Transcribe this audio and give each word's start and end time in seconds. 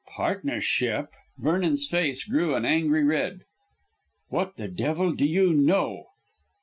"Partnership!" 0.15 1.09
Vernon's 1.37 1.85
face 1.87 2.23
grew 2.23 2.55
an 2.55 2.65
angry 2.65 3.03
red. 3.03 3.41
"What 4.29 4.55
the 4.55 4.67
devil 4.67 5.11
do 5.11 5.27
you 5.27 5.53
know?" 5.53 6.07